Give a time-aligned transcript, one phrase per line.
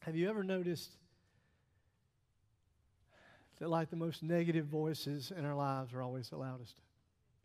[0.00, 0.90] Have you ever noticed
[3.58, 6.76] that, like the most negative voices in our lives, are always the loudest?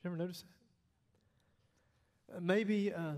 [0.04, 0.44] Have You ever notice
[2.30, 2.38] that?
[2.38, 3.14] Uh, maybe uh,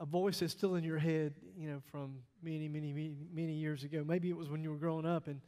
[0.00, 3.84] a voice that's still in your head, you know, from many, many, many, many years
[3.84, 4.04] ago.
[4.06, 5.40] Maybe it was when you were growing up, and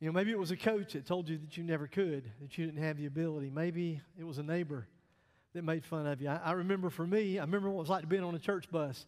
[0.00, 2.56] you know, maybe it was a coach that told you that you never could, that
[2.58, 3.50] you didn't have the ability.
[3.50, 4.86] Maybe it was a neighbor
[5.54, 6.28] that made fun of you.
[6.28, 8.38] I, I remember for me, I remember what it was like to be on a
[8.38, 9.06] church bus.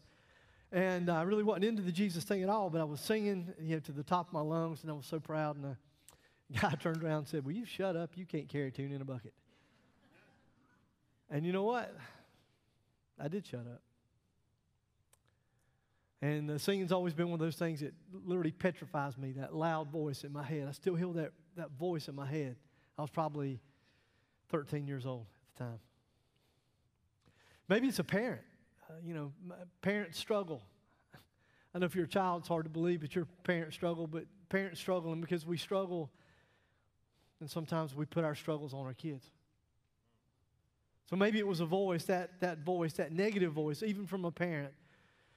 [0.70, 3.76] And I really wasn't into the Jesus thing at all, but I was singing, you
[3.76, 5.56] know, to the top of my lungs, and I was so proud.
[5.56, 8.10] And the guy turned around and said, Will you shut up?
[8.16, 9.32] You can't carry a tune in a bucket.
[11.30, 11.94] And you know what?
[13.18, 13.82] I did shut up.
[16.20, 20.24] And singing's always been one of those things that literally petrifies me, that loud voice
[20.24, 20.66] in my head.
[20.68, 22.56] I still hear that, that voice in my head.
[22.96, 23.60] I was probably
[24.48, 25.78] 13 years old at the time.
[27.68, 28.42] Maybe it's a parent.
[28.88, 29.32] Uh, you know,
[29.82, 30.62] parents struggle.
[31.74, 34.24] I know if you're a child, it's hard to believe, but your parents struggle, but
[34.48, 36.10] parents struggle, because we struggle,
[37.40, 39.30] and sometimes we put our struggles on our kids.
[41.10, 44.30] So maybe it was a voice, that, that voice, that negative voice, even from a
[44.30, 44.72] parent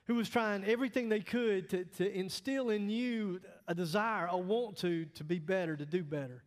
[0.06, 4.78] who was trying everything they could to, to instill in you a desire, a want
[4.78, 6.44] to, to be better, to do better.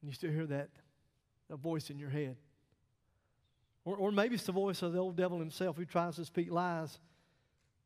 [0.00, 0.68] And you still hear that,
[1.48, 2.36] that voice in your head.
[3.84, 6.50] Or, or maybe it's the voice of the old devil himself who tries to speak
[6.50, 6.98] lies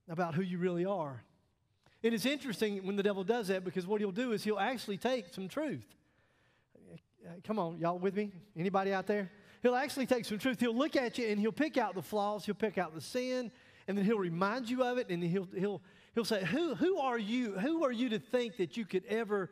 [0.09, 1.23] about who you really are.
[2.03, 4.99] And it's interesting when the devil does that because what he'll do is he'll actually
[4.99, 5.87] take some truth.
[7.25, 8.31] Uh, come on, y'all with me?
[8.57, 9.31] Anybody out there?
[9.63, 10.61] He'll actually take some truth.
[10.61, 13.51] He'll look at you and he'll pick out the flaws, he'll pick out the sin,
[13.89, 15.81] and then he'll remind you of it, and he'll, he'll,
[16.15, 17.53] he'll say, who, who are you?
[17.53, 19.51] Who are you to think that you could ever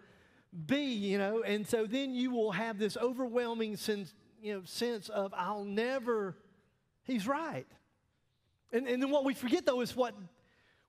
[0.67, 1.43] be, you know?
[1.43, 6.37] And so then you will have this overwhelming sense, you know, sense of, I'll never,
[7.05, 7.67] he's right.
[8.73, 10.15] And, and then what we forget, though, is what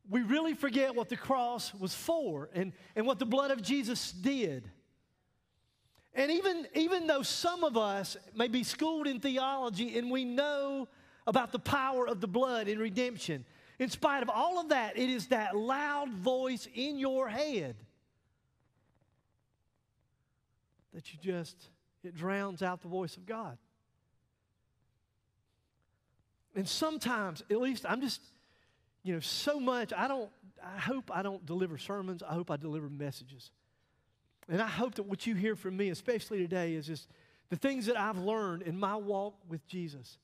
[0.10, 4.12] we really forget what the cross was for and, and what the blood of Jesus
[4.12, 4.70] did.
[6.16, 10.88] And even, even though some of us may be schooled in theology and we know
[11.26, 13.46] about the power of the blood in redemption.
[13.80, 17.76] In spite of all of that, it is that loud voice in your head
[20.94, 21.70] that you just,
[22.04, 23.58] it drowns out the voice of God.
[26.56, 28.22] And sometimes, at least I'm just,
[29.04, 30.30] you know, so much, I don't,
[30.64, 32.22] I hope I don't deliver sermons.
[32.22, 33.52] I hope I deliver messages.
[34.50, 37.08] And I hope that what you hear from me, especially today, is just
[37.50, 40.18] the things that I've learned in my walk with Jesus.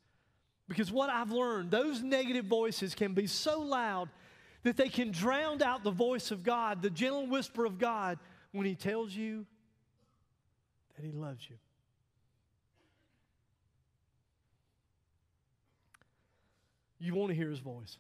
[0.68, 4.10] Because what I've learned, those negative voices can be so loud
[4.64, 8.20] that they can drown out the voice of God, the gentle whisper of God,
[8.52, 9.46] when He tells you
[10.96, 11.56] that He loves you.
[17.00, 17.98] You want to hear His voice.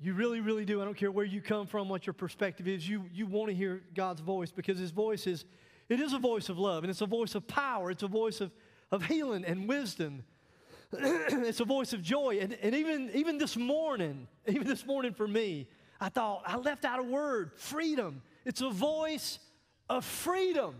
[0.00, 0.80] You really, really do.
[0.80, 2.88] I don't care where you come from, what your perspective is.
[2.88, 5.44] You, you want to hear God's voice because His voice is,
[5.88, 7.90] it is a voice of love and it's a voice of power.
[7.90, 8.52] It's a voice of
[8.90, 10.24] of healing and wisdom.
[10.92, 12.38] it's a voice of joy.
[12.40, 15.68] And, and even, even this morning, even this morning for me,
[16.00, 18.22] I thought I left out a word freedom.
[18.44, 19.38] It's a voice
[19.88, 20.74] of freedom.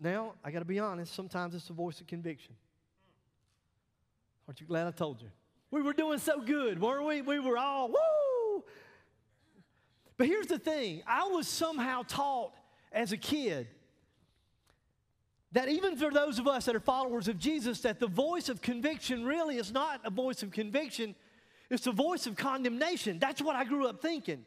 [0.00, 2.54] Now, I got to be honest, sometimes it's a voice of conviction.
[4.46, 5.28] Aren't you glad I told you?
[5.70, 7.20] We were doing so good, weren't we?
[7.20, 8.64] We were all, woo!
[10.16, 12.52] But here's the thing I was somehow taught
[12.92, 13.68] as a kid
[15.52, 18.60] that even for those of us that are followers of Jesus, that the voice of
[18.60, 21.14] conviction really is not a voice of conviction,
[21.70, 23.18] it's a voice of condemnation.
[23.18, 24.44] That's what I grew up thinking.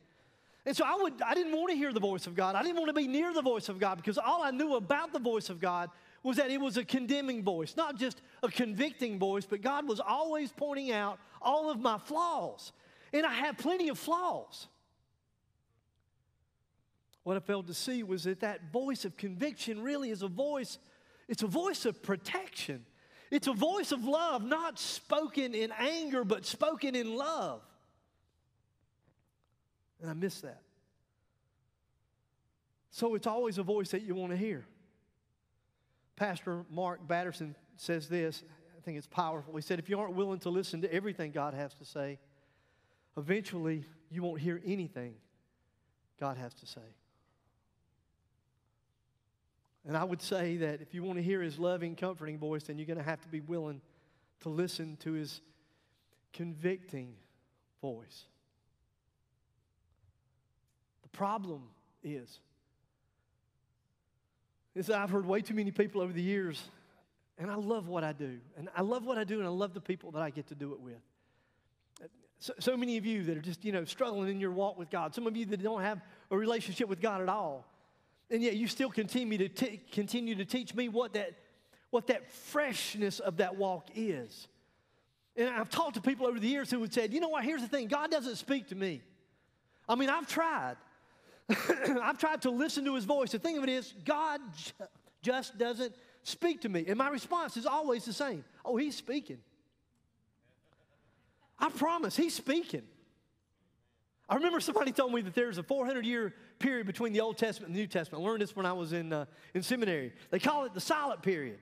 [0.66, 2.56] And so I, would, I didn't want to hear the voice of God.
[2.56, 5.12] I didn't want to be near the voice of God because all I knew about
[5.12, 5.90] the voice of God
[6.24, 10.00] was that it was a condemning voice, not just a convicting voice, but God was
[10.00, 12.74] always pointing out all of my flaws.
[13.12, 14.68] And I had plenty of flaws.
[17.24, 20.78] What I failed to see was that that voice of conviction really is a voice
[21.32, 22.86] it's a voice of protection.
[23.32, 27.62] It's a voice of love, not spoken in anger, but spoken in love.
[30.02, 30.62] And I miss that.
[32.90, 34.66] So it's always a voice that you want to hear.
[36.16, 38.44] Pastor Mark Batterson says this.
[38.78, 39.56] I think it's powerful.
[39.56, 42.20] He said, if you aren't willing to listen to everything God has to say,
[43.18, 45.14] eventually you won't hear anything
[46.20, 46.82] God has to say.
[49.88, 52.78] And I would say that if you want to hear his loving, comforting voice, then
[52.78, 53.82] you're going to have to be willing
[54.42, 55.42] to listen to his
[56.34, 57.16] convicting
[57.82, 58.26] voice.
[61.22, 61.62] Problem
[62.04, 62.40] is,
[64.74, 66.64] is I've heard way too many people over the years,
[67.38, 68.40] and I love what I do.
[68.58, 70.56] And I love what I do, and I love the people that I get to
[70.56, 70.98] do it with.
[72.40, 74.90] So, so many of you that are just, you know, struggling in your walk with
[74.90, 75.14] God.
[75.14, 76.02] Some of you that don't have
[76.32, 77.68] a relationship with God at all.
[78.32, 81.36] And yet you still continue to, t- continue to teach me what that,
[81.92, 84.48] what that freshness of that walk is.
[85.36, 87.62] And I've talked to people over the years who would say, you know what, here's
[87.62, 89.04] the thing God doesn't speak to me.
[89.88, 90.78] I mean, I've tried.
[92.02, 93.32] I've tried to listen to his voice.
[93.32, 94.42] The thing of it is, God
[95.22, 95.94] just doesn't
[96.24, 96.86] speak to me.
[96.88, 99.40] And my response is always the same Oh, he's speaking.
[101.60, 102.84] I promise, he's speaking.
[104.28, 107.68] I remember somebody told me that there's a 400 year period between the Old Testament
[107.68, 108.24] and the New Testament.
[108.24, 110.14] I learned this when I was in, uh, in seminary.
[110.30, 111.60] They call it the silent period.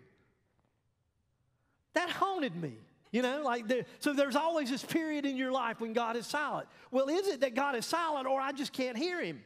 [1.94, 2.74] That haunted me.
[3.12, 6.28] You know, like there, so there's always this period in your life when God is
[6.28, 6.68] silent.
[6.92, 9.42] Well, is it that God is silent or I just can't hear him?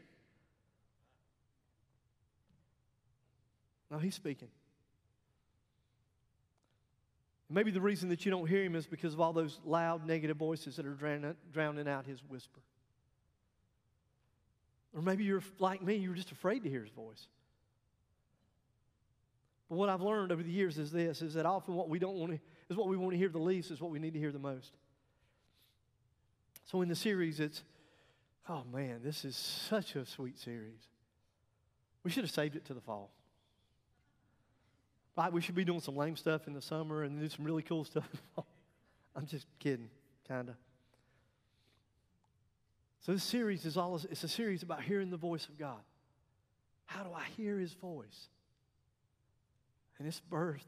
[3.93, 4.47] No, he's speaking.
[7.47, 10.35] Maybe the reason that you don't hear him is because of all those loud negative
[10.35, 12.61] voices that are drowning, drowning out his whisper.
[14.95, 17.27] Or maybe you're like me, you're just afraid to hear his voice.
[19.69, 22.15] But what I've learned over the years is this is that often what we don't
[22.15, 22.39] want to
[22.71, 24.39] is what we want to hear the least is what we need to hear the
[24.39, 24.71] most.
[26.65, 27.61] So in the series, it's
[28.49, 30.81] oh man, this is such a sweet series.
[32.03, 33.11] We should have saved it to the fall.
[35.15, 35.31] Right?
[35.31, 37.83] We should be doing some lame stuff in the summer and do some really cool
[37.83, 38.09] stuff.
[39.15, 39.89] I'm just kidding,
[40.27, 40.55] kind of.
[43.01, 45.81] So this series is all it's a series about hearing the voice of God.
[46.85, 48.29] How do I hear his voice?
[49.99, 50.65] And it's birth.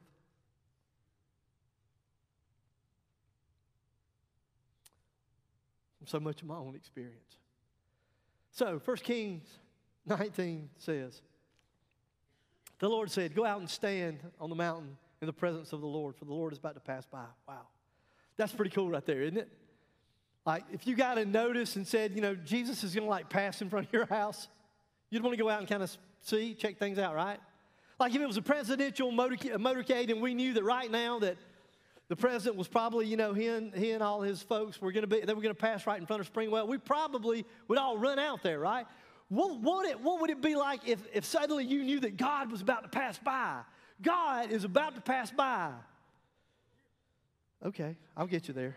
[5.98, 7.38] From so much of my own experience.
[8.52, 9.48] So, 1 Kings
[10.06, 11.22] 19 says,
[12.86, 15.88] The Lord said, Go out and stand on the mountain in the presence of the
[15.88, 17.24] Lord, for the Lord is about to pass by.
[17.48, 17.62] Wow.
[18.38, 19.50] That's pretty cool right there, isn't it?
[20.46, 23.28] Like, if you got a notice and said, you know, Jesus is going to like
[23.28, 24.50] pass in front of your house,
[25.10, 27.40] you'd want to go out and kind of see, check things out, right?
[28.00, 31.38] Like if it was a presidential motorcade and we knew that right now that
[32.08, 35.02] the president was probably, you know, he and, he and all his folks were going
[35.02, 37.80] to be, they were going to pass right in front of Springwell, we probably would
[37.80, 38.86] all run out there, right?
[39.30, 42.52] What, what, it, what would it be like if, if suddenly you knew that God
[42.52, 43.62] was about to pass by?
[44.02, 45.72] God is about to pass by.
[47.66, 48.76] Okay, I'll get you there.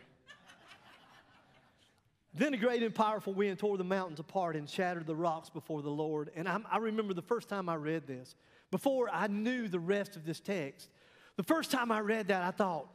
[2.35, 5.83] Then a great and powerful wind tore the mountains apart and shattered the rocks before
[5.83, 6.31] the Lord.
[6.37, 8.37] And I, I, remember the first time I read this,
[8.71, 10.89] before I knew the rest of this text,
[11.37, 12.87] the first time I read that, I thought,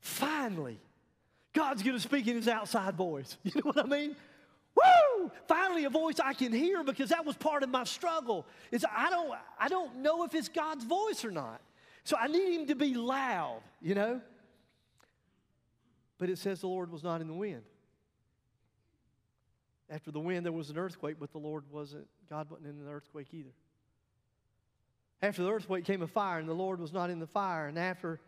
[0.00, 0.78] finally,
[1.52, 3.36] God's going to speak in his outside voice.
[3.44, 4.16] You know what I mean?
[4.74, 4.82] Woo!
[5.18, 8.46] Oh, finally, a voice I can hear because that was part of my struggle.
[8.70, 11.60] Is I don't, I don't know if it's God's voice or not.
[12.04, 14.20] So I need him to be loud, you know?
[16.18, 17.62] But it says the Lord was not in the wind.
[19.88, 22.90] After the wind, there was an earthquake, but the Lord wasn't, God wasn't in the
[22.90, 23.52] earthquake either.
[25.22, 27.68] After the earthquake came a fire, and the Lord was not in the fire.
[27.68, 28.20] And after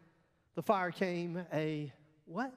[0.54, 1.92] the fire came a
[2.24, 2.52] what?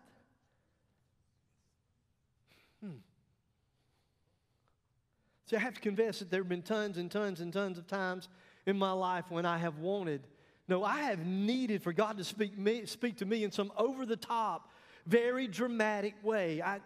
[5.52, 7.86] See, I have to confess that there have been tons and tons and tons of
[7.86, 8.30] times
[8.66, 10.22] in my life when I have wanted,
[10.70, 14.06] no, I have needed for God to speak, me, speak to me in some over
[14.06, 14.72] the top,
[15.06, 16.62] very dramatic way.
[16.62, 16.80] I,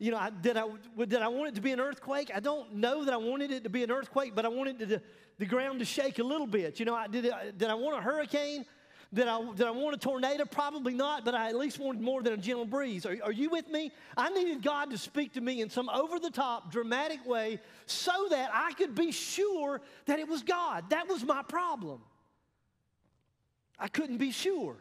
[0.00, 0.66] you know, I, did, I,
[0.98, 2.32] did I want it to be an earthquake?
[2.34, 5.00] I don't know that I wanted it to be an earthquake, but I wanted to,
[5.38, 6.80] the ground to shake a little bit.
[6.80, 8.64] You know, I, did, it, did I want a hurricane?
[9.12, 10.44] Did I, did I want a tornado?
[10.44, 13.06] Probably not, but I at least wanted more than a gentle breeze.
[13.06, 13.90] Are, are you with me?
[14.16, 18.12] I needed God to speak to me in some over the top, dramatic way so
[18.30, 20.90] that I could be sure that it was God.
[20.90, 22.00] That was my problem.
[23.78, 24.76] I couldn't be sure.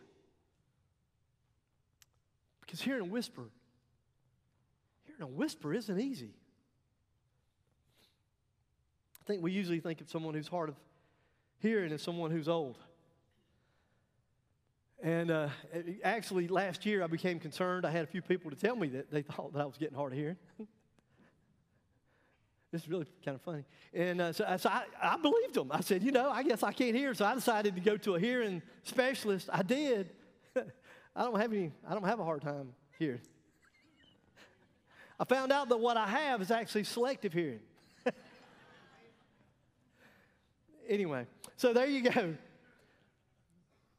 [2.61, 3.49] Because hearing a whisper
[5.17, 6.33] hearing a whisper isn't easy.
[9.21, 10.75] I think we usually think of someone who's hard of
[11.59, 12.77] hearing as someone who's old.
[15.03, 15.49] And uh,
[16.03, 17.85] actually, last year I became concerned.
[17.85, 19.95] I had a few people to tell me that they thought that I was getting
[19.95, 20.37] hard of hearing.
[22.71, 23.63] this is really kind of funny.
[23.93, 25.71] And uh, so, so I, I, believed them.
[25.71, 27.13] I said, you know, I guess I can't hear.
[27.13, 29.49] So I decided to go to a hearing specialist.
[29.53, 30.09] I did.
[31.15, 31.71] I don't have any.
[31.87, 33.21] I don't have a hard time hearing.
[35.19, 37.59] I found out that what I have is actually selective hearing.
[40.89, 41.25] anyway,
[41.55, 42.35] so there you go.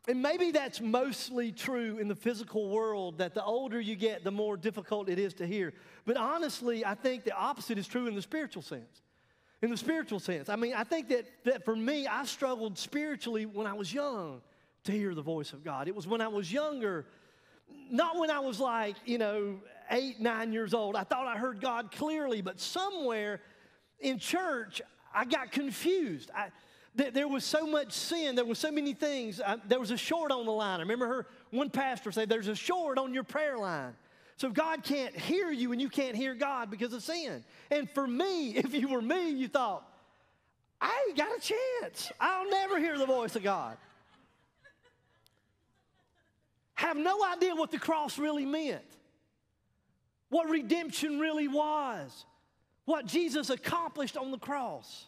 [0.09, 4.31] And maybe that's mostly true in the physical world that the older you get, the
[4.31, 5.75] more difficult it is to hear.
[6.07, 9.03] But honestly, I think the opposite is true in the spiritual sense.
[9.61, 10.49] In the spiritual sense.
[10.49, 14.41] I mean, I think that, that for me, I struggled spiritually when I was young
[14.85, 15.89] to hear the voice of God.
[15.89, 17.05] It was when I was younger
[17.91, 19.61] not when I was like, you know,
[19.91, 20.97] eight, nine years old.
[20.97, 23.41] I thought I heard God clearly, but somewhere
[24.01, 24.83] in church,
[25.15, 26.31] I got confused.
[26.35, 26.49] I,
[26.99, 28.35] th- there was so much sin.
[28.35, 29.41] There was so many things.
[29.41, 30.81] I, there was a short on the line.
[30.81, 33.95] I remember her, one pastor say, "There's a short on your prayer line."
[34.37, 37.45] So God can't hear you, and you can't hear God because of sin.
[37.71, 39.89] And for me, if you were me, you thought,
[40.81, 42.13] "I ain't got a chance.
[42.21, 43.79] I'll never hear the voice of God."
[46.75, 48.85] Have no idea what the cross really meant,
[50.29, 52.25] what redemption really was,
[52.85, 55.07] what Jesus accomplished on the cross.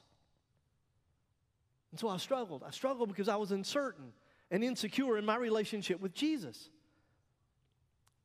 [1.90, 2.62] And so I struggled.
[2.66, 4.12] I struggled because I was uncertain
[4.50, 6.70] and insecure in my relationship with Jesus.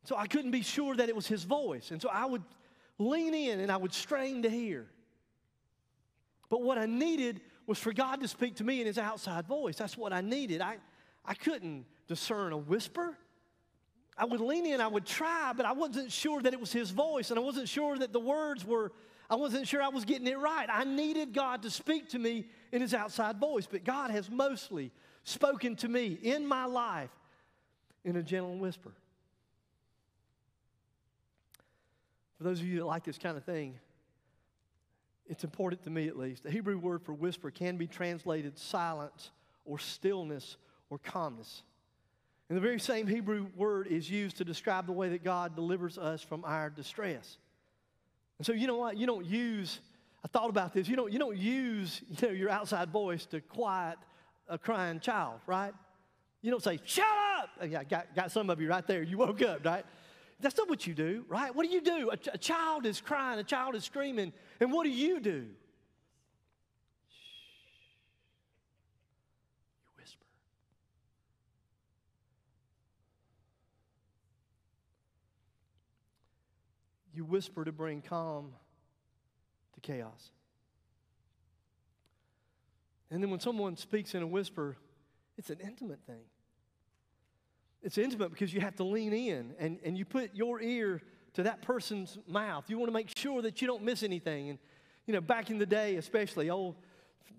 [0.03, 1.91] So I couldn't be sure that it was his voice.
[1.91, 2.43] And so I would
[2.98, 4.88] lean in and I would strain to hear.
[6.50, 9.77] But what I needed was for God to speak to me in his outside voice.
[9.77, 10.62] That's what I needed.
[10.62, 10.77] I,
[11.25, 13.17] I couldn't discern a whisper.
[14.17, 16.91] I would lean in, I would try, but I wasn't sure that it was his
[16.91, 18.93] voice, and I wasn't sure that the words were,
[19.29, 20.67] I wasn't sure I was getting it right.
[20.70, 24.91] I needed God to speak to me in his outside voice, but God has mostly
[25.24, 27.10] spoken to me in my life
[28.03, 28.91] in a gentle whisper.
[32.38, 33.79] For those of you that like this kind of thing,
[35.27, 36.44] it's important to me at least.
[36.44, 39.32] The Hebrew word for whisper can be translated silence
[39.65, 40.58] or stillness
[40.89, 41.63] or calmness.
[42.48, 45.98] And the very same Hebrew word is used to describe the way that God delivers
[45.98, 47.38] us from our distress.
[48.38, 48.98] And so, you know what?
[48.98, 49.80] You don't use,
[50.24, 53.42] I thought about this, you don't, you don't use you know, your outside voice to
[53.42, 53.98] quiet
[54.48, 55.74] a crying child, right?
[56.42, 57.06] You don't say, shut
[57.39, 57.50] up!
[57.60, 59.01] I got, got some of you right there.
[59.01, 59.86] You woke up, right?
[60.39, 61.56] That's not what you do, right?
[61.56, 62.12] What do you do?
[62.12, 65.48] A, a child is crying, a child is screaming, and what do you do?
[77.15, 78.51] You whisper to bring calm
[79.74, 80.31] to chaos.
[83.10, 84.77] And then when someone speaks in a whisper,
[85.38, 86.24] it's an intimate thing.
[87.81, 91.01] It's intimate because you have to lean in and, and you put your ear
[91.36, 92.65] to that person's mouth.
[92.67, 94.50] You want to make sure that you don't miss anything.
[94.50, 94.60] And,
[95.05, 96.75] you know, back in the day, especially old,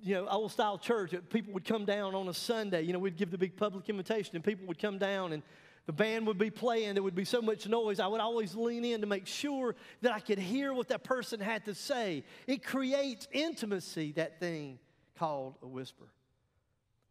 [0.02, 2.82] you know, old style church, people would come down on a Sunday.
[2.82, 5.42] You know, we'd give the big public invitation and people would come down and
[5.86, 8.00] the band would be playing, there would be so much noise.
[8.00, 11.38] I would always lean in to make sure that I could hear what that person
[11.38, 12.24] had to say.
[12.48, 14.80] It creates intimacy, that thing
[15.16, 16.06] called a whisper.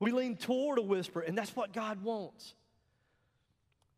[0.02, 2.54] We lean toward a whisper, and that's what God wants.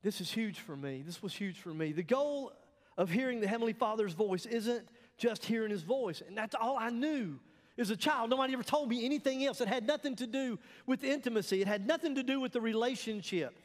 [0.04, 1.02] This is huge for me.
[1.04, 1.92] This was huge for me.
[1.92, 2.54] The goal
[3.00, 6.92] of hearing the Heavenly Father's voice isn't just hearing His voice, and that's all I
[6.92, 7.40] knew
[7.80, 8.30] as a child.
[8.30, 9.60] Nobody ever told me anything else.
[9.60, 13.58] It had nothing to do with intimacy, it had nothing to do with the relationship.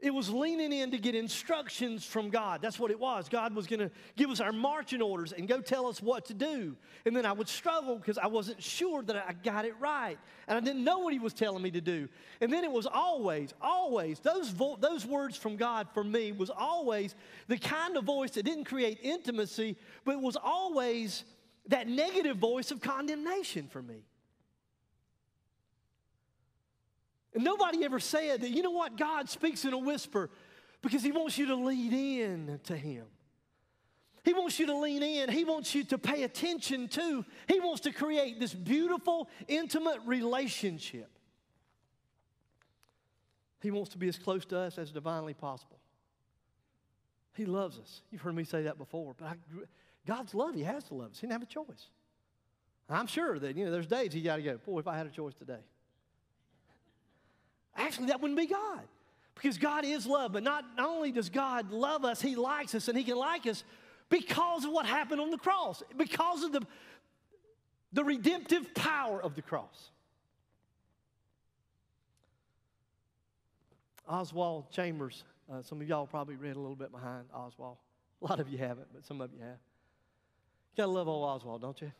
[0.00, 2.62] It was leaning in to get instructions from God.
[2.62, 3.28] That's what it was.
[3.28, 6.34] God was going to give us our marching orders and go tell us what to
[6.34, 6.76] do.
[7.04, 10.16] And then I would struggle because I wasn't sure that I got it right.
[10.46, 12.08] And I didn't know what He was telling me to do.
[12.40, 16.50] And then it was always, always, those, vo- those words from God for me was
[16.50, 17.16] always
[17.48, 21.24] the kind of voice that didn't create intimacy, but it was always
[21.66, 24.04] that negative voice of condemnation for me.
[27.38, 30.28] And nobody ever said that, you know what, God speaks in a whisper
[30.82, 33.04] because He wants you to lean in to Him.
[34.24, 35.28] He wants you to lean in.
[35.28, 37.24] He wants you to pay attention to.
[37.46, 41.08] He wants to create this beautiful, intimate relationship.
[43.60, 45.78] He wants to be as close to us as divinely possible.
[47.34, 48.02] He loves us.
[48.10, 49.34] You've heard me say that before, but I,
[50.08, 51.20] God's love, He has to love us.
[51.20, 51.86] He didn't have a choice.
[52.90, 55.06] I'm sure that, you know, there's days He got to go, boy, if I had
[55.06, 55.60] a choice today.
[57.78, 58.80] Actually, that wouldn't be God.
[59.34, 60.32] Because God is love.
[60.32, 63.46] But not, not only does God love us, He likes us, and He can like
[63.46, 63.64] us
[64.08, 66.60] because of what happened on the cross, because of the,
[67.92, 69.90] the redemptive power of the cross.
[74.08, 77.76] Oswald Chambers, uh, some of y'all probably read a little bit behind Oswald.
[78.22, 79.58] A lot of you haven't, but some of you have.
[80.74, 81.92] You gotta love old Oswald, don't you?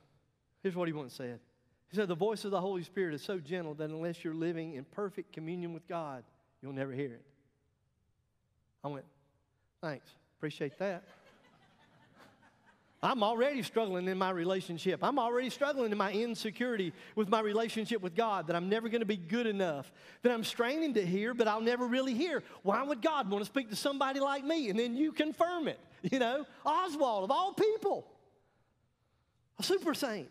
[0.62, 1.38] Here's what he once said
[1.90, 4.74] he said, The voice of the Holy Spirit is so gentle that unless you're living
[4.74, 6.24] in perfect communion with God,
[6.62, 7.22] you'll never hear it.
[8.84, 9.04] I went,
[9.80, 10.08] Thanks.
[10.38, 11.02] Appreciate that.
[13.00, 15.04] I'm already struggling in my relationship.
[15.04, 19.02] I'm already struggling in my insecurity with my relationship with God, that I'm never going
[19.02, 19.92] to be good enough,
[20.22, 22.42] that I'm straining to hear, but I'll never really hear.
[22.62, 24.68] Why would God want to speak to somebody like me?
[24.68, 25.78] And then you confirm it.
[26.10, 28.06] You know, Oswald, of all people,
[29.58, 30.28] a super saint.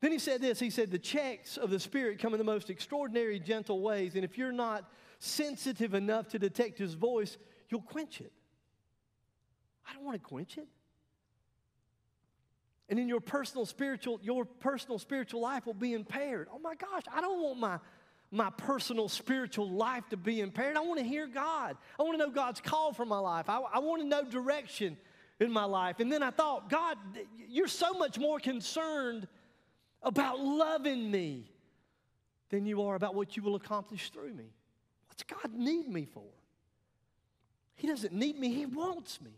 [0.00, 2.70] Then he said this He said, The checks of the Spirit come in the most
[2.70, 4.14] extraordinary, gentle ways.
[4.14, 7.36] And if you're not sensitive enough to detect his voice,
[7.68, 8.32] you'll quench it.
[9.88, 10.68] I don't want to quench it.
[12.88, 16.48] And in your personal spiritual, your personal spiritual life will be impaired.
[16.52, 17.78] Oh my gosh, I don't want my,
[18.32, 20.76] my personal spiritual life to be impaired.
[20.76, 21.76] I want to hear God.
[21.98, 23.48] I want to know God's call for my life.
[23.48, 24.96] I, I want to know direction
[25.38, 26.00] in my life.
[26.00, 26.96] And then I thought, God,
[27.48, 29.28] you're so much more concerned
[30.02, 31.50] about loving me
[32.50, 34.52] than you are about what you will accomplish through me.
[35.08, 36.24] What's God need me for?
[37.76, 39.32] He doesn't need me, He wants me.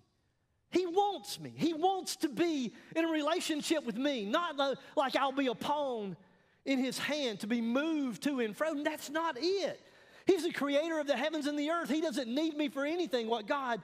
[0.71, 1.53] He wants me.
[1.55, 6.17] He wants to be in a relationship with me, not like I'll be a pawn
[6.65, 8.83] in His hand to be moved to and fro.
[8.83, 9.81] That's not it.
[10.27, 11.91] He's the creator of the heavens and the earth.
[11.91, 13.29] He doesn't need me for anything.
[13.29, 13.83] What God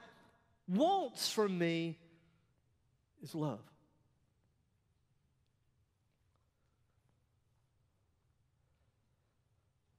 [0.67, 1.97] wants from me
[3.21, 3.59] is love.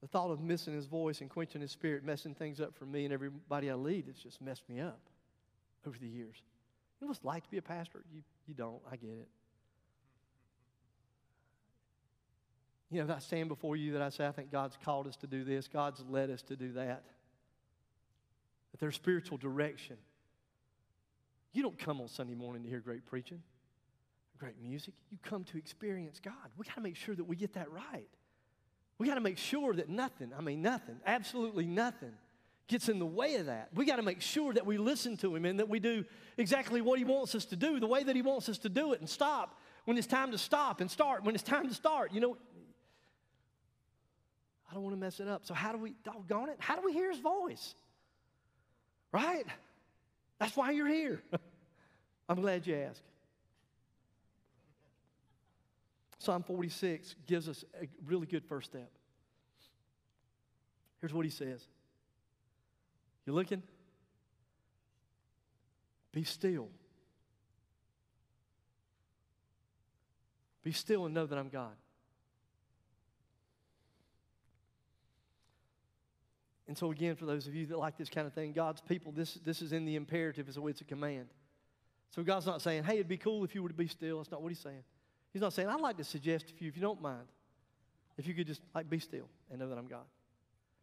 [0.11, 3.13] thought of missing his voice and quenching his spirit, messing things up for me and
[3.13, 4.99] everybody I lead, has just messed me up
[5.87, 6.35] over the years.
[7.01, 8.03] You it's like to be a pastor?
[8.13, 8.79] You, you don't.
[8.91, 9.27] I get it.
[12.91, 15.27] You know, I stand before you that I say, I think God's called us to
[15.27, 17.03] do this, God's led us to do that.
[18.71, 19.97] That there's spiritual direction.
[21.53, 23.41] You don't come on Sunday morning to hear great preaching,
[24.37, 24.93] great music.
[25.09, 26.33] You come to experience God.
[26.57, 28.07] We got to make sure that we get that right.
[29.01, 32.11] We got to make sure that nothing, I mean, nothing, absolutely nothing,
[32.67, 33.69] gets in the way of that.
[33.73, 36.05] We got to make sure that we listen to Him and that we do
[36.37, 38.93] exactly what He wants us to do, the way that He wants us to do
[38.93, 42.13] it, and stop when it's time to stop and start when it's time to start.
[42.13, 42.37] You know,
[44.69, 45.47] I don't want to mess it up.
[45.47, 47.73] So, how do we, doggone it, how do we hear His voice?
[49.11, 49.47] Right?
[50.37, 51.23] That's why you're here.
[52.29, 53.01] I'm glad you asked.
[56.21, 58.91] Psalm 46 gives us a really good first step.
[60.99, 61.67] Here's what he says
[63.25, 63.63] You looking?
[66.11, 66.67] Be still.
[70.63, 71.73] Be still and know that I'm God.
[76.67, 79.11] And so, again, for those of you that like this kind of thing, God's people,
[79.11, 81.29] this, this is in the imperative, so it's a command.
[82.11, 84.17] So, God's not saying, hey, it'd be cool if you were to be still.
[84.17, 84.83] That's not what He's saying.
[85.33, 87.27] He's not saying, I'd like to suggest to you, if you don't mind,
[88.17, 90.05] if you could just like be still and know that I'm God.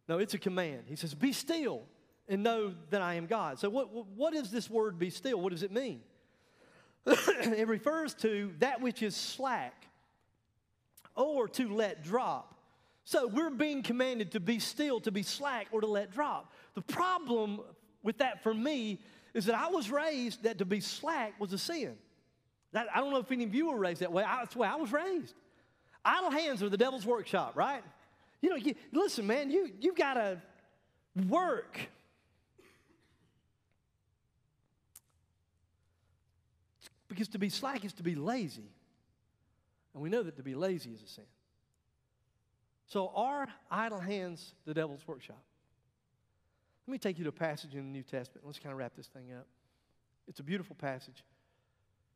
[0.07, 0.83] No, it's a command.
[0.87, 1.83] He says, be still
[2.27, 3.59] and know that I am God.
[3.59, 5.39] So, what, what is this word be still?
[5.39, 6.01] What does it mean?
[7.05, 9.87] it refers to that which is slack
[11.15, 12.55] or to let drop.
[13.03, 16.53] So we're being commanded to be still, to be slack, or to let drop.
[16.75, 17.61] The problem
[18.03, 18.99] with that for me
[19.33, 21.95] is that I was raised that to be slack was a sin.
[22.71, 24.23] That, I don't know if any of you were raised that way.
[24.23, 25.33] I, that's the way I was raised.
[26.05, 27.83] Idle hands are the devil's workshop, right?
[28.41, 30.41] You know, you, listen, man, you, you've got to
[31.27, 31.79] work.
[37.07, 38.69] Because to be slack is to be lazy.
[39.93, 41.25] And we know that to be lazy is a sin.
[42.85, 45.41] So, are idle hands the devil's workshop?
[46.87, 48.45] Let me take you to a passage in the New Testament.
[48.45, 49.45] Let's kind of wrap this thing up.
[50.27, 51.23] It's a beautiful passage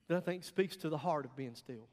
[0.08, 1.88] that I think speaks to the heart of being still.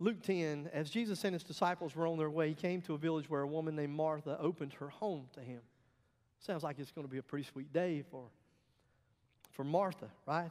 [0.00, 2.98] Luke 10, as Jesus and his disciples were on their way, he came to a
[2.98, 5.60] village where a woman named Martha opened her home to him.
[6.38, 8.22] Sounds like it's going to be a pretty sweet day for,
[9.50, 10.50] for Martha, right?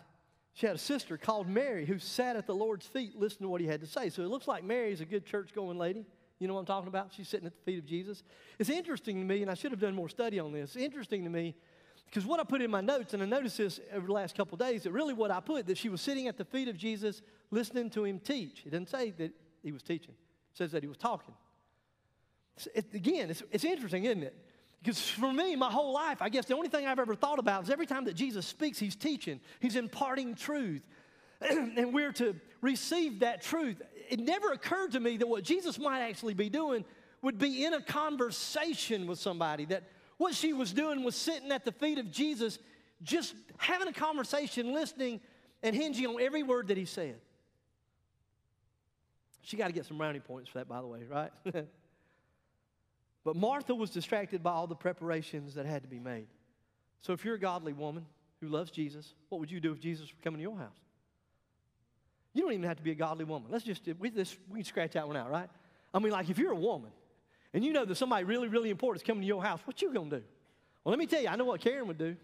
[0.54, 3.62] She had a sister called Mary who sat at the Lord's feet listening to what
[3.62, 4.10] he had to say.
[4.10, 6.06] So it looks like Mary is a good church going lady.
[6.40, 7.14] You know what I'm talking about?
[7.16, 8.24] She's sitting at the feet of Jesus.
[8.60, 10.76] It's interesting to me, and I should have done more study on this.
[10.76, 11.56] It's interesting to me
[12.08, 14.58] because what I put in my notes, and I noticed this over the last couple
[14.58, 17.22] days, that really what I put, that she was sitting at the feet of Jesus
[17.52, 18.64] listening to him teach.
[18.66, 20.14] It didn't say that he was teaching,
[20.52, 21.34] it says that he was talking.
[22.74, 24.36] It, again, it's, it's interesting, isn't it?
[24.80, 27.64] Because for me, my whole life, I guess the only thing I've ever thought about
[27.64, 30.82] is every time that Jesus speaks, he's teaching, he's imparting truth.
[31.42, 33.82] and we're to receive that truth.
[34.10, 36.84] It never occurred to me that what Jesus might actually be doing
[37.22, 39.84] would be in a conversation with somebody, that
[40.18, 42.60] what she was doing was sitting at the feet of Jesus,
[43.04, 45.22] just having a conversation, listening,
[45.64, 47.20] and hinging on every word that he said.
[49.42, 51.32] She got to get some brownie points for that, by the way, right?
[53.24, 56.28] but Martha was distracted by all the preparations that had to be made.
[57.02, 58.06] So if you're a godly woman
[58.42, 60.76] who loves Jesus, what would you do if Jesus were coming to your house?
[62.34, 63.50] You don't even have to be a godly woman.
[63.50, 65.50] Let's just, we, this, we can scratch that one out, right?
[65.94, 66.92] I mean, like if you're a woman
[67.58, 69.92] and you know that somebody really, really important is coming to your house, what you
[69.92, 70.24] gonna do?
[70.84, 72.16] Well, let me tell you, I know what Karen would do.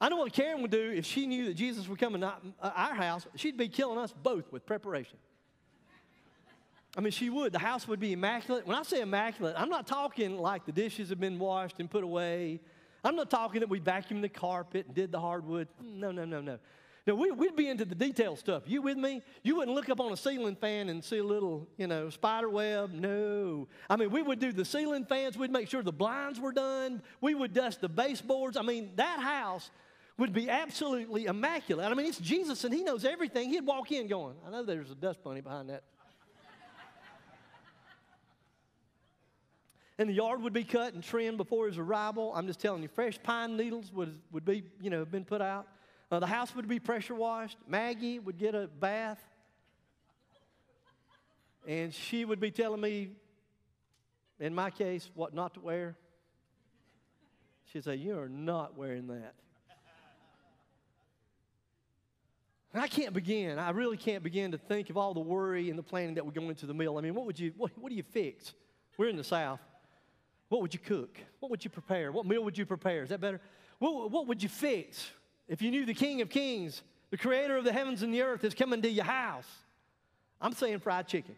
[0.00, 2.40] I know what Karen would do if she knew that Jesus would come to uh,
[2.74, 3.28] our house.
[3.36, 5.18] She'd be killing us both with preparation.
[6.96, 7.52] I mean, she would.
[7.52, 8.66] The house would be immaculate.
[8.66, 12.02] When I say immaculate, I'm not talking like the dishes have been washed and put
[12.02, 12.58] away.
[13.04, 15.68] I'm not talking that we vacuumed the carpet and did the hardwood.
[15.80, 16.58] No, no, no, no.
[17.06, 18.64] No, we, would be into the detail stuff.
[18.66, 19.22] You with me?
[19.44, 22.48] You wouldn't look up on a ceiling fan and see a little, you know, spider
[22.48, 22.92] web.
[22.92, 23.68] No.
[23.88, 25.38] I mean, we would do the ceiling fans.
[25.38, 27.00] We'd make sure the blinds were done.
[27.20, 28.56] We would dust the baseboards.
[28.56, 29.70] I mean, that house
[30.18, 31.86] would be absolutely immaculate.
[31.86, 33.50] I mean, it's Jesus and he knows everything.
[33.50, 35.84] He'd walk in going, I know there's a dust bunny behind that
[39.98, 42.32] and the yard would be cut and trimmed before his arrival.
[42.34, 45.66] I'm just telling you, fresh pine needles would, would be, you know, been put out.
[46.10, 47.58] Uh, the house would be pressure washed.
[47.66, 49.20] Maggie would get a bath.
[51.66, 53.10] And she would be telling me,
[54.38, 55.96] in my case, what not to wear.
[57.72, 59.34] She'd say, You are not wearing that.
[62.72, 65.78] And I can't begin, I really can't begin to think of all the worry and
[65.78, 66.98] the planning that would go into the meal.
[66.98, 68.52] I mean, what would you, what, what do you fix?
[68.98, 69.60] We're in the South.
[70.50, 71.18] What would you cook?
[71.40, 72.12] What would you prepare?
[72.12, 73.02] What meal would you prepare?
[73.02, 73.40] Is that better?
[73.78, 75.10] What, what would you fix
[75.48, 78.44] if you knew the King of Kings, the creator of the heavens and the earth,
[78.44, 79.46] is coming to your house?
[80.40, 81.34] I'm saying fried chicken.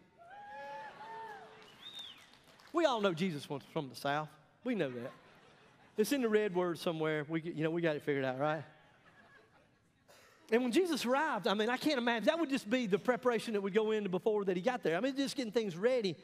[2.73, 4.29] We all know Jesus was from the South.
[4.63, 5.11] We know that.
[5.97, 7.25] It's in the red word somewhere.
[7.27, 8.63] We, you know, we got it figured out, right?
[10.51, 12.25] And when Jesus arrived, I mean, I can't imagine.
[12.25, 14.97] That would just be the preparation that would go into before that he got there.
[14.97, 16.15] I mean, just getting things ready.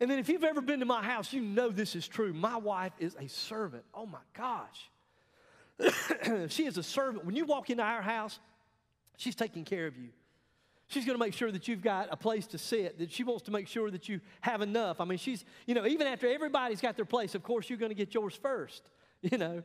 [0.00, 2.32] And then if you've ever been to my house, you know this is true.
[2.32, 3.84] My wife is a servant.
[3.94, 4.90] Oh my gosh.
[6.48, 7.24] she is a servant.
[7.24, 8.38] When you walk into our house,
[9.16, 10.08] she's taking care of you.
[10.88, 13.44] She's going to make sure that you've got a place to sit, that she wants
[13.44, 15.00] to make sure that you have enough.
[15.00, 17.90] I mean, she's, you know, even after everybody's got their place, of course, you're going
[17.90, 18.82] to get yours first.
[19.30, 19.62] You know,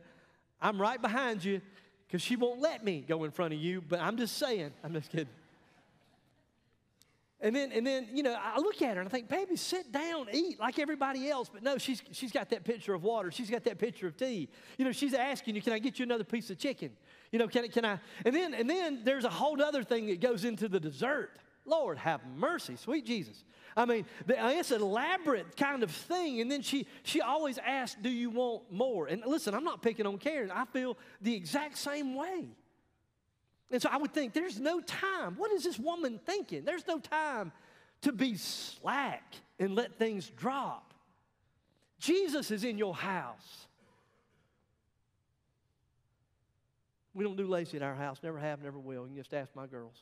[0.62, 1.60] I'm right behind you
[2.06, 4.92] because she won't let me go in front of you, but I'm just saying, I'm
[4.92, 5.26] just kidding.
[7.40, 9.92] And then, and then, you know, I look at her and I think, baby, sit
[9.92, 11.48] down, eat like everybody else.
[11.48, 13.30] But no, she's, she's got that pitcher of water.
[13.30, 14.48] She's got that pitcher of tea.
[14.76, 16.90] You know, she's asking you, can I get you another piece of chicken?
[17.30, 18.00] You know, can, can I?
[18.24, 21.38] And then, and then there's a whole other thing that goes into the dessert.
[21.64, 23.44] Lord, have mercy, sweet Jesus.
[23.76, 26.40] I mean, uh, it's an elaborate kind of thing.
[26.40, 29.06] And then she, she always asks, do you want more?
[29.06, 30.50] And listen, I'm not picking on Karen.
[30.50, 32.48] I feel the exact same way.
[33.70, 35.34] And so I would think, there's no time.
[35.36, 36.64] What is this woman thinking?
[36.64, 37.52] There's no time
[38.02, 40.94] to be slack and let things drop.
[41.98, 43.66] Jesus is in your house.
[47.12, 49.02] We don't do lazy at our house, never have, never will.
[49.02, 49.96] You can just ask my girls.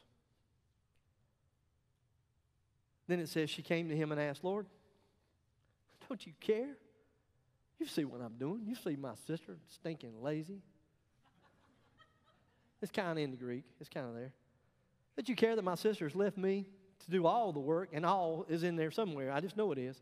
[3.08, 4.66] Then it says she came to him and asked, Lord,
[6.08, 6.76] don't you care?
[7.78, 8.62] You see what I'm doing.
[8.66, 10.60] You see my sister stinking lazy.
[12.82, 14.32] It's kind of in the Greek, it's kind of there.
[15.16, 16.66] That you care that my sister's left me
[17.04, 19.32] to do all the work, and all is in there somewhere.
[19.32, 20.00] I just know it is.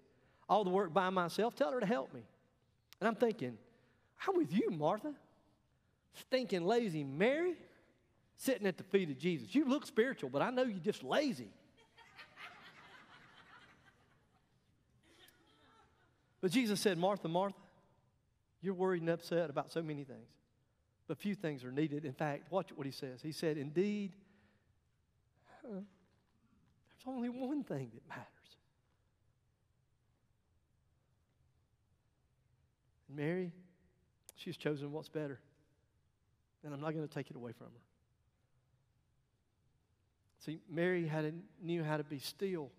[0.48, 1.54] All the work by myself.
[1.54, 2.22] Tell her to help me.
[3.00, 3.56] And I'm thinking,
[4.26, 5.14] I'm with you, Martha.
[6.14, 7.54] Stinking lazy Mary
[8.36, 9.54] sitting at the feet of Jesus.
[9.54, 11.48] You look spiritual, but I know you're just lazy.
[16.40, 17.56] but Jesus said, Martha, Martha,
[18.60, 20.28] you're worried and upset about so many things
[21.06, 22.04] but few things are needed.
[22.04, 23.20] In fact, watch what he says.
[23.22, 24.12] He said, Indeed,
[25.64, 28.28] uh, there's only one thing that matters.
[33.08, 33.52] And Mary,
[34.36, 35.38] she's chosen what's better.
[36.64, 37.82] And I'm not going to take it away from her.
[40.38, 42.70] See, Mary had a, knew how to be still.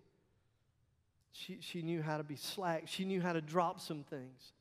[1.32, 2.84] She, she knew how to be slack.
[2.86, 4.52] She knew how to drop some things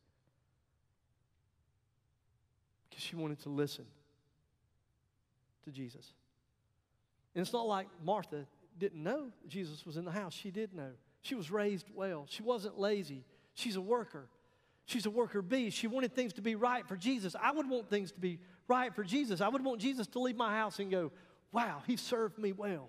[2.95, 3.84] because she wanted to listen
[5.65, 6.13] to Jesus.
[7.34, 8.45] And it's not like Martha
[8.79, 10.34] didn't know Jesus was in the house.
[10.34, 10.91] She did know.
[11.21, 12.25] She was raised well.
[12.29, 13.25] She wasn't lazy.
[13.53, 14.29] She's a worker.
[14.86, 15.71] She's a worker bee.
[15.71, 17.36] She wanted things to be right for Jesus.
[17.41, 19.41] I would want things to be right for Jesus.
[19.41, 21.12] I would want Jesus to leave my house and go,
[21.51, 22.88] wow, he served me well.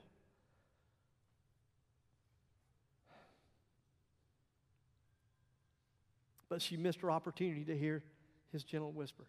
[6.49, 8.05] But she missed her opportunity to hear
[8.53, 9.25] his gentle whisper.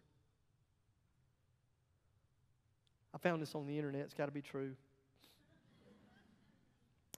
[3.14, 4.02] I found this on the internet.
[4.02, 4.74] It's got to be true.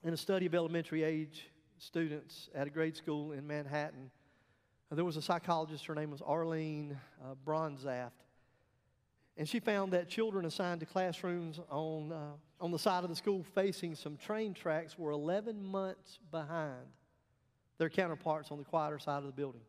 [0.03, 4.09] In a study of elementary age students at a grade school in Manhattan,
[4.91, 5.85] uh, there was a psychologist.
[5.85, 8.11] Her name was Arlene uh, Bronzaft.
[9.37, 13.15] And she found that children assigned to classrooms on, uh, on the side of the
[13.15, 16.85] school facing some train tracks were 11 months behind
[17.77, 19.61] their counterparts on the quieter side of the building.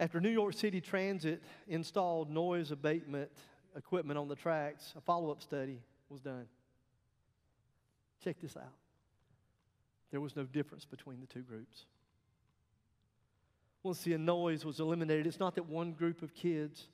[0.00, 3.30] After New York City Transit installed noise abatement
[3.76, 6.46] equipment on the tracks, a follow up study was done.
[8.22, 8.72] Check this out.
[10.10, 11.86] there was no difference between the two groups.
[13.82, 16.86] Once the noise was eliminated, it's not that one group of kids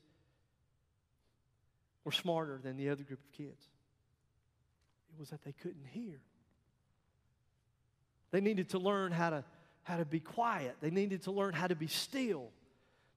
[2.04, 3.68] were smarter than the other group of kids,
[5.12, 6.20] it was that they couldn't hear.
[8.30, 9.44] They needed to learn how to,
[9.82, 12.48] how to be quiet, they needed to learn how to be still,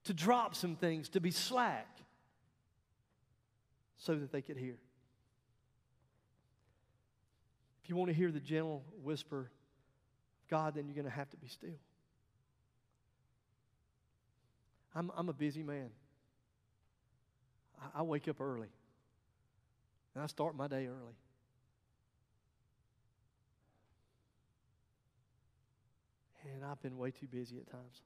[0.04, 1.88] to drop some things, to be slack,
[4.04, 4.76] so that they could hear.
[7.82, 11.30] If you want to hear the gentle whisper of God, then you're going to have
[11.30, 11.80] to be still.
[14.94, 15.90] I'm, I'm a busy man.
[17.82, 18.70] I, I wake up early,
[20.14, 21.16] and I start my day early.
[26.54, 28.02] And I've been way too busy at times.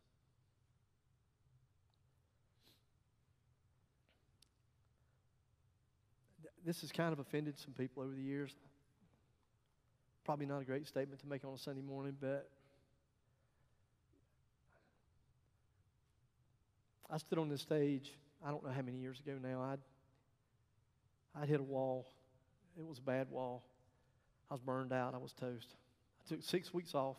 [6.68, 8.54] This has kind of offended some people over the years.
[10.26, 12.50] Probably not a great statement to make on a Sunday morning, but
[17.10, 18.12] I stood on this stage,
[18.46, 19.62] I don't know how many years ago now.
[19.62, 19.80] I'd,
[21.42, 22.06] I'd hit a wall.
[22.78, 23.64] It was a bad wall.
[24.52, 25.14] I was burned out.
[25.14, 25.74] I was toast.
[26.20, 27.16] I took six weeks off.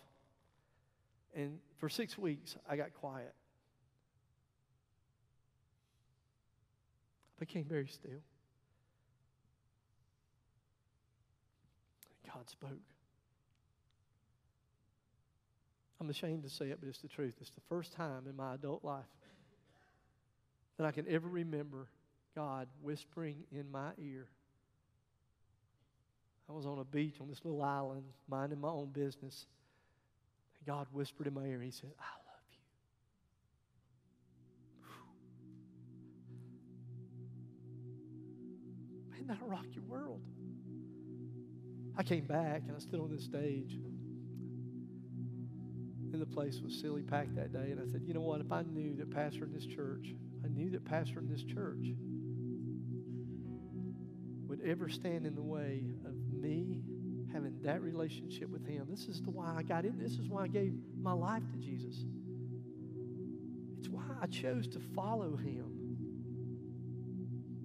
[1.34, 3.32] And for six weeks, I got quiet.
[7.38, 8.20] I became very still.
[12.38, 12.70] God spoke.
[16.00, 17.34] I'm ashamed to say it, but it's the truth.
[17.40, 19.02] It's the first time in my adult life
[20.76, 21.88] that I can ever remember
[22.36, 24.28] God whispering in my ear.
[26.48, 29.46] I was on a beach on this little island, minding my own business.
[30.60, 32.44] And God whispered in my ear, He said, I love
[39.10, 39.10] you.
[39.10, 40.20] Man, that'll rock your world.
[41.98, 43.76] I came back and I stood on this stage.
[46.12, 47.72] And the place was silly packed that day.
[47.72, 48.40] And I said, you know what?
[48.40, 51.94] If I knew that pastor in this church I knew that pastor in this church
[54.46, 56.80] would ever stand in the way of me
[57.32, 58.86] having that relationship with him.
[58.88, 59.98] This is the why I got in.
[59.98, 62.04] This is why I gave my life to Jesus.
[63.78, 65.74] It's why I chose to follow him.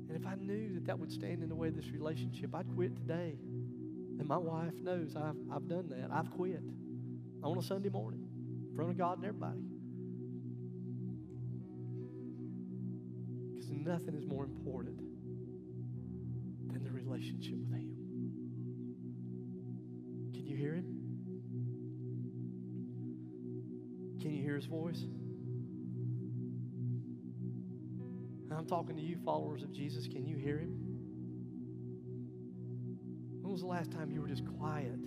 [0.10, 2.68] And if I knew that that would stand in the way of this relationship, I'd
[2.76, 3.38] quit today.
[4.20, 6.10] And my wife knows I've, I've done that.
[6.12, 6.62] I've quit
[7.44, 8.28] on a Sunday morning
[8.70, 9.60] in front of God and everybody.
[13.54, 14.98] Because nothing is more important
[16.72, 17.96] than the relationship with Him.
[20.34, 20.86] Can you hear Him?
[24.22, 25.04] Can you hear His voice?
[28.56, 30.08] I'm talking to you, followers of Jesus.
[30.08, 30.93] Can you hear Him?
[33.54, 34.98] Was the last time you were just quiet?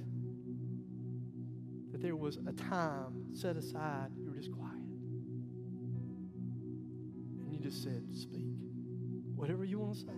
[1.91, 4.87] That there was a time set aside, you were just quiet.
[7.41, 8.47] And you just said, Speak.
[9.35, 10.13] Whatever you want to say.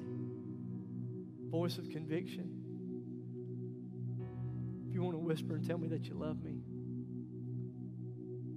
[1.49, 2.51] Voice of conviction.
[4.87, 6.61] If you want to whisper and tell me that you love me,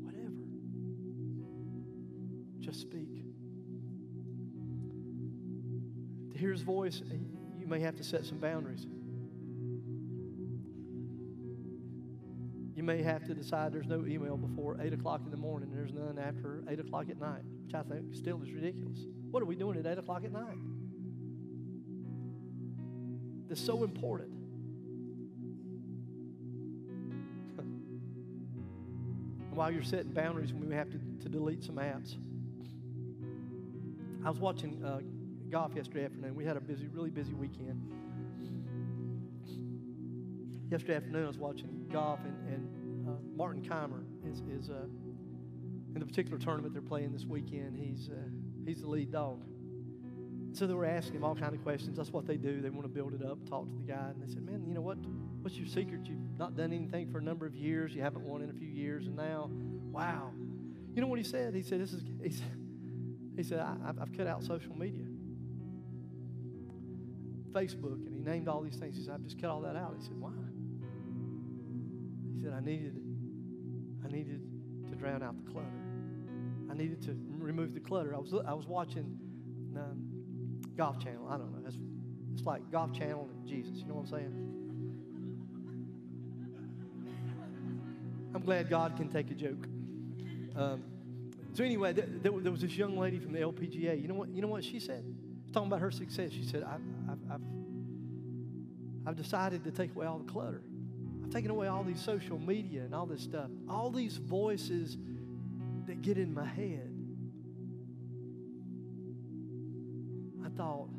[0.02, 0.44] whatever.
[2.60, 3.24] Just speak.
[6.32, 7.16] To hear his voice, eh,
[7.58, 8.86] you may have to set some boundaries.
[12.82, 15.78] You may have to decide there's no email before 8 o'clock in the morning, and
[15.78, 18.98] there's none after 8 o'clock at night, which I think still is ridiculous.
[19.30, 20.58] What are we doing at 8 o'clock at night?
[23.48, 24.32] That's so important.
[29.54, 32.16] While you're setting boundaries, we have to, to delete some apps.
[34.26, 35.02] I was watching uh,
[35.52, 36.34] golf yesterday afternoon.
[36.34, 37.80] We had a busy, really busy weekend.
[40.72, 44.86] Yesterday afternoon, I was watching golf, and, and uh, Martin Kaymer is, is uh,
[45.94, 47.78] in the particular tournament they're playing this weekend.
[47.78, 48.16] He's uh,
[48.66, 49.44] He's the lead dog.
[50.54, 51.98] So they were asking him all kind of questions.
[51.98, 52.62] That's what they do.
[52.62, 54.10] They want to build it up, talk to the guy.
[54.14, 54.98] And they said, man, you know what?
[55.42, 56.02] What's your secret?
[56.06, 57.96] You've not done anything for a number of years.
[57.96, 59.08] You haven't won in a few years.
[59.08, 59.50] And now,
[59.92, 60.32] wow.
[60.94, 61.56] You know what he said?
[61.56, 62.58] He said, this is, he said,
[63.38, 65.06] he said I, have cut out social media.
[67.54, 68.98] Facebook, and he named all these things.
[68.98, 69.96] He said, I've just cut all that out.
[69.98, 70.32] He said, why?
[72.42, 73.00] Said, I needed,
[74.04, 74.42] I needed
[74.90, 75.68] to drown out the clutter.
[76.70, 78.16] I needed to remove the clutter.
[78.16, 79.20] I was, I was watching
[79.76, 80.02] um,
[80.76, 81.28] Golf Channel.
[81.30, 81.68] I don't know.
[81.68, 81.78] It's,
[82.34, 83.78] it's like Golf Channel and Jesus.
[83.78, 84.52] You know what I'm saying?
[88.34, 89.68] I'm glad God can take a joke.
[90.56, 90.84] Um,
[91.54, 94.02] so anyway, th- th- there was this young lady from the LPGA.
[94.02, 94.30] You know what?
[94.30, 95.04] You know what she said?
[95.52, 96.32] Talking about her success.
[96.32, 97.42] She said, I've, I've, I've,
[99.06, 100.64] I've decided to take away all the clutter.
[101.32, 104.98] Taking away all these social media and all this stuff, all these voices
[105.88, 106.94] that get in my head.
[110.46, 110.90] I thought,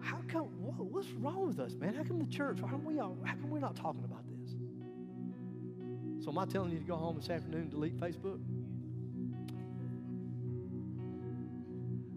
[0.00, 1.94] how come, what, what's wrong with us, man?
[1.94, 4.54] How come the church, how come, we all, how come we're not talking about this?
[6.24, 8.40] So am I telling you to go home this afternoon and delete Facebook?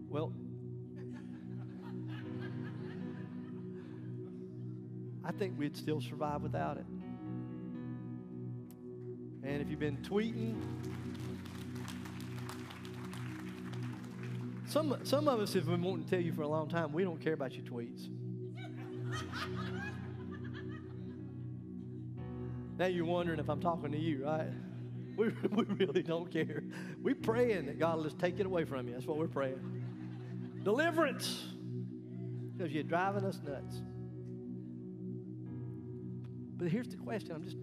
[0.10, 0.34] Well,
[5.24, 6.86] I think we'd still survive without it.
[9.44, 10.56] And if you've been tweeting,
[14.68, 17.04] some, some of us have been wanting to tell you for a long time we
[17.04, 18.08] don't care about your tweets.
[22.78, 24.48] now you're wondering if I'm talking to you, right?
[25.16, 26.64] We, we really don't care.
[27.02, 28.94] We're praying that God will just take it away from you.
[28.94, 29.60] That's what we're praying.
[30.64, 31.46] Deliverance.
[32.56, 33.82] Because you're driving us nuts.
[36.58, 37.58] But here's the question I'm just,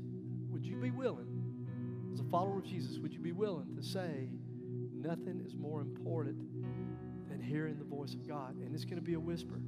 [0.50, 1.27] would you be willing,
[2.30, 4.28] follower of Jesus, would you be willing to say,
[4.94, 6.38] nothing is more important
[7.28, 8.56] than hearing the voice of God?
[8.56, 9.60] And it's going to be a whisper.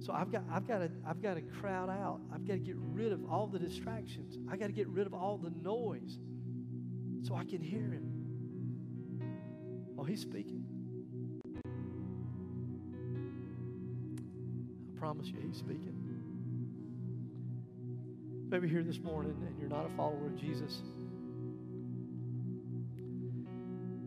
[0.00, 2.20] So I've got, I've got to, I've got to crowd out.
[2.32, 4.38] I've got to get rid of all the distractions.
[4.50, 6.18] I got to get rid of all the noise
[7.22, 8.10] so I can hear him.
[9.98, 10.64] Oh, he's speaking.
[14.88, 15.99] I promise you, he's speaking.
[18.50, 20.82] Maybe here this morning and you're not a follower of Jesus.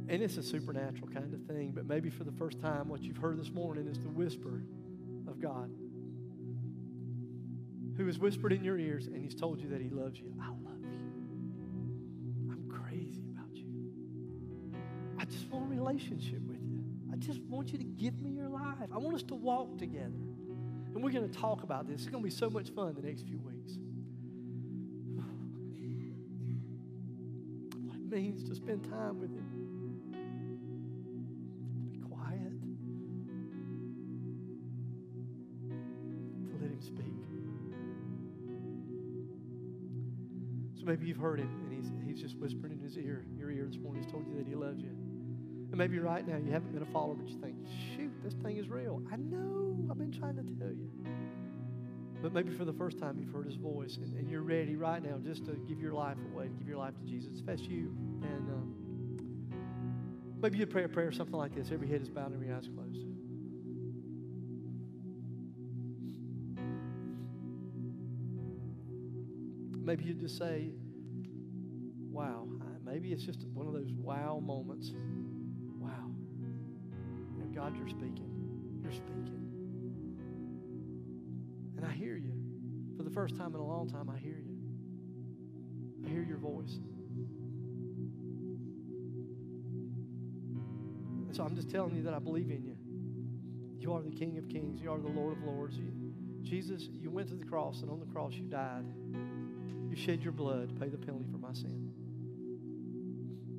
[0.10, 3.18] And it's a supernatural kind of thing, but maybe for the first time, what you've
[3.18, 4.62] heard this morning is the whisper
[5.30, 5.70] of God
[7.96, 10.34] who has whispered in your ears and he's told you that he loves you.
[10.42, 10.90] I love you.
[12.52, 14.76] I'm crazy about you.
[15.20, 16.84] I just want a relationship with you.
[17.14, 18.90] I just want you to give me your life.
[18.94, 20.20] I want us to walk together.
[20.94, 22.02] And we're going to talk about this.
[22.02, 23.53] It's going to be so much fun the next few weeks.
[28.14, 29.46] Means to spend time with him.
[31.84, 32.62] To be quiet.
[36.48, 37.14] To let him speak.
[40.78, 43.66] So maybe you've heard him and he's, he's just whispering in his ear, your ear
[43.66, 44.04] this morning.
[44.04, 44.90] He's told you that he loves you.
[44.90, 47.56] And maybe right now you haven't been a follower, but you think,
[47.96, 49.02] shoot, this thing is real.
[49.12, 49.88] I know.
[49.90, 50.92] I've been trying to tell you.
[52.24, 55.04] But maybe for the first time you've heard his voice and, and you're ready right
[55.04, 57.40] now just to give your life away, give your life to Jesus.
[57.40, 57.94] If that's you.
[58.22, 58.76] And um,
[60.42, 61.70] maybe you'd pray a prayer something like this.
[61.70, 63.06] Every head is bowed and every eyes closed.
[69.86, 70.70] Maybe you just say,
[72.10, 72.48] wow.
[72.86, 74.94] Maybe it's just one of those wow moments.
[75.78, 76.10] Wow.
[77.54, 78.80] God, you're speaking.
[78.82, 79.53] You're speaking.
[81.84, 82.32] And I hear you.
[82.96, 84.56] For the first time in a long time, I hear you.
[86.06, 86.80] I hear your voice.
[91.28, 92.78] And so I'm just telling you that I believe in you.
[93.80, 94.82] You are the King of Kings.
[94.82, 95.76] You are the Lord of Lords.
[95.76, 95.92] You,
[96.42, 98.86] Jesus, you went to the cross, and on the cross you died.
[99.90, 101.92] You shed your blood to pay the penalty for my sin.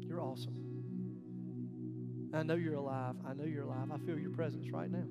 [0.00, 0.56] You're awesome.
[2.32, 3.16] I know you're alive.
[3.28, 3.92] I know you're alive.
[3.92, 5.04] I feel your presence right now.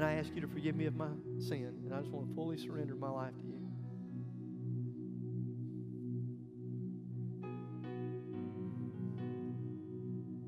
[0.00, 1.74] And I ask you to forgive me of my sin.
[1.84, 3.60] And I just want to fully surrender my life to you.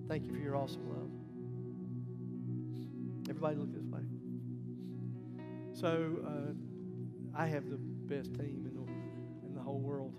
[0.09, 1.11] Thank you for your awesome love.
[3.29, 4.01] Everybody, look this way.
[5.75, 6.55] So, uh,
[7.38, 10.15] I have the best team in the, in the whole world.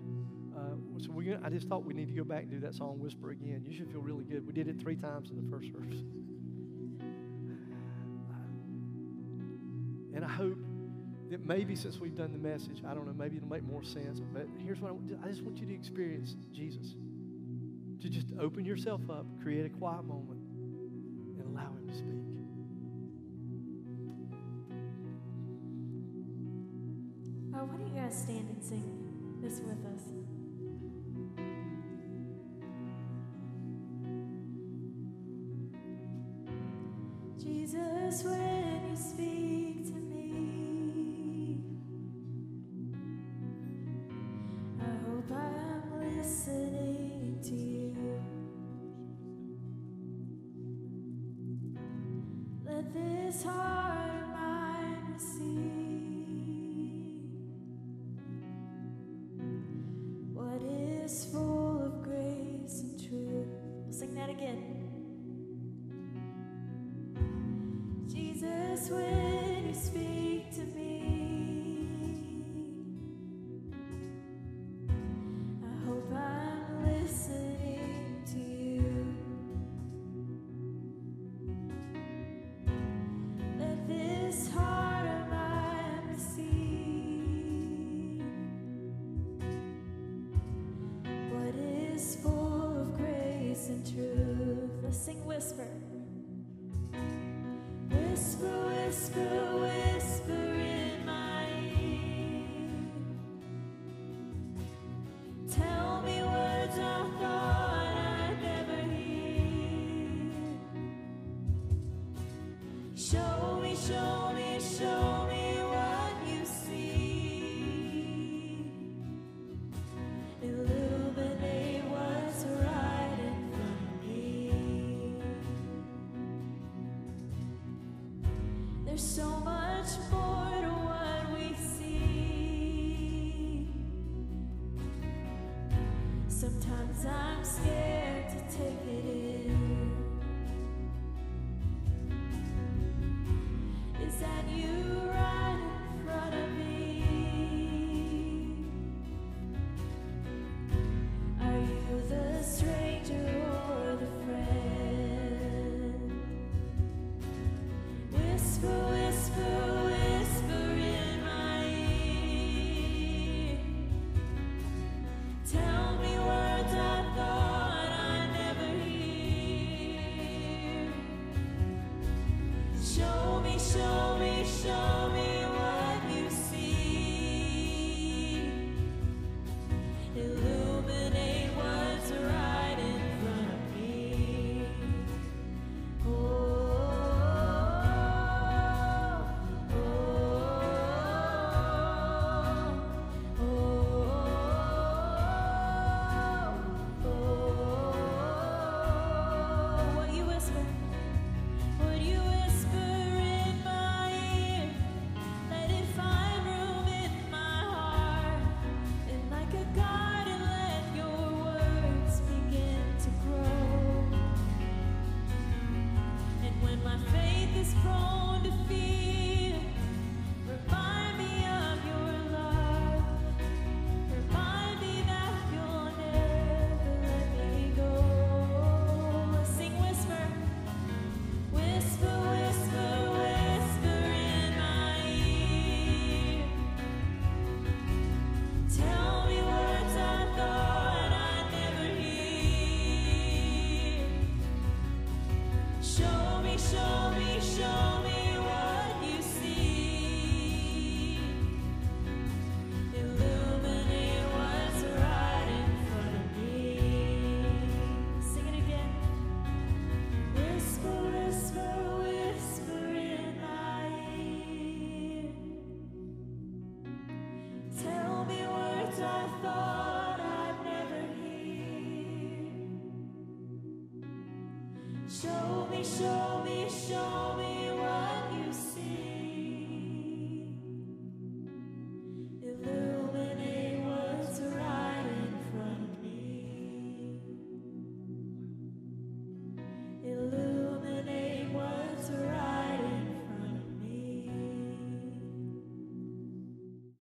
[0.56, 3.00] Uh, so we, I just thought we need to go back and do that song
[3.00, 3.64] "Whisper" again.
[3.66, 4.46] You should feel really good.
[4.46, 6.04] We did it three times in the first service,
[10.14, 10.58] and I hope
[11.30, 14.20] that maybe since we've done the message, I don't know, maybe it'll make more sense.
[14.32, 16.94] But here's what I, I just want you to experience Jesus.
[18.02, 20.40] To just open yourself up, create a quiet moment,
[21.38, 22.34] and allow Him to speak.
[27.56, 30.02] Oh, why don't you guys stand and sing this with us?